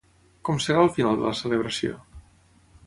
[0.47, 2.03] Com serà el final de la celebració?